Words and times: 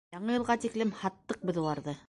Яңы 0.13 0.37
йылға 0.37 0.55
тиклем 0.63 0.95
һаттыҡ 1.03 1.45
беҙ 1.51 1.65
уларҙы! 1.65 1.99